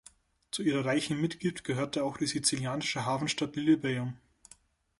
Zu 0.49 0.63
ihrer 0.63 0.83
reichen 0.85 1.21
Mitgift 1.21 1.63
gehörte 1.63 2.03
auch 2.03 2.17
die 2.17 2.25
sizilianische 2.25 3.05
Hafenstadt 3.05 3.55
Lilybaeum. 3.55 4.17